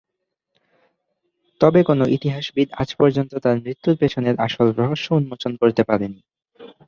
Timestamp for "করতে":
5.55-5.81